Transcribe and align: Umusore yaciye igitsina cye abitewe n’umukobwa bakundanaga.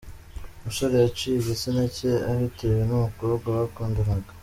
Umusore 0.59 0.95
yaciye 1.03 1.35
igitsina 1.39 1.83
cye 1.95 2.11
abitewe 2.31 2.81
n’umukobwa 2.89 3.47
bakundanaga. 3.57 4.31